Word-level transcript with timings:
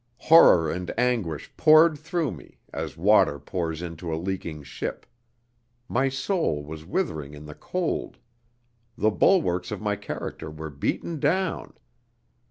Horror 0.17 0.71
and 0.71 0.91
anguish 0.97 1.53
poured 1.57 1.95
through 1.95 2.31
me, 2.31 2.57
as 2.73 2.97
water 2.97 3.37
pours 3.37 3.83
into 3.83 4.11
a 4.11 4.17
leaking 4.17 4.63
ship. 4.63 5.05
My 5.87 6.09
soul 6.09 6.63
was 6.65 6.87
withering 6.87 7.35
in 7.35 7.45
the 7.45 7.53
cold. 7.53 8.17
The 8.97 9.11
bulwarks 9.11 9.69
of 9.69 9.79
my 9.79 9.95
character 9.95 10.49
were 10.49 10.71
beaten 10.71 11.19
down. 11.19 11.73